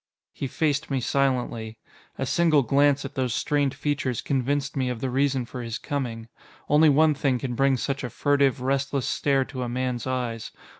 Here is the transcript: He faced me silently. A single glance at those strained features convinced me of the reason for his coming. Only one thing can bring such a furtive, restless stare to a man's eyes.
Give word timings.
He 0.33 0.47
faced 0.47 0.89
me 0.89 0.99
silently. 0.99 1.77
A 2.17 2.25
single 2.25 2.63
glance 2.63 3.05
at 3.05 3.13
those 3.13 3.35
strained 3.35 3.75
features 3.75 4.19
convinced 4.23 4.75
me 4.75 4.89
of 4.89 4.99
the 4.99 5.11
reason 5.11 5.45
for 5.45 5.61
his 5.61 5.77
coming. 5.77 6.27
Only 6.67 6.89
one 6.89 7.13
thing 7.13 7.37
can 7.37 7.53
bring 7.53 7.77
such 7.77 8.03
a 8.03 8.09
furtive, 8.09 8.61
restless 8.61 9.05
stare 9.07 9.45
to 9.45 9.61
a 9.61 9.69
man's 9.69 10.07
eyes. 10.07 10.51